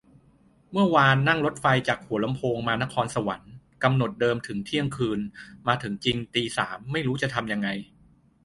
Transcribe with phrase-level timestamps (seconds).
[0.71, 3.51] เมื่อวานนั่งรถไฟจากหัวลำโพงมานครสวรรค์
[3.83, 5.19] กำหนดเดิมถึงเที่ยงคืน
[5.67, 7.67] มาถึงจริงตีสาม ไม่รู้จะทำยังไง